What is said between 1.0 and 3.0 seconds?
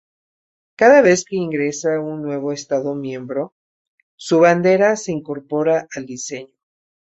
vez que ingresa un nuevo Estado